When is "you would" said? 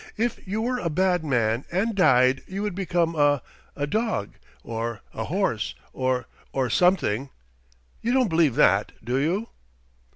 2.47-2.73